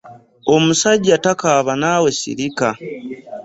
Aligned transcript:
Omusajja 0.53 1.15
takaaba 1.23 1.73
naawe 1.81 2.09
sirika. 2.19 2.69